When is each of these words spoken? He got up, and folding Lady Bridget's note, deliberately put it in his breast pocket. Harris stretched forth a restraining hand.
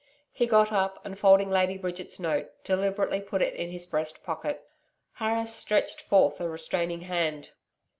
He 0.31 0.47
got 0.47 0.71
up, 0.71 1.05
and 1.05 1.15
folding 1.15 1.51
Lady 1.51 1.77
Bridget's 1.77 2.19
note, 2.19 2.63
deliberately 2.63 3.21
put 3.21 3.43
it 3.43 3.53
in 3.53 3.69
his 3.69 3.85
breast 3.85 4.23
pocket. 4.23 4.67
Harris 5.17 5.53
stretched 5.53 6.01
forth 6.01 6.41
a 6.41 6.49
restraining 6.49 7.01
hand. 7.01 7.51